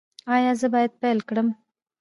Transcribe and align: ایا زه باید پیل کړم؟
ایا 0.33 0.51
زه 0.59 0.67
باید 0.73 0.91
پیل 1.01 1.19
کړم؟ 1.29 1.47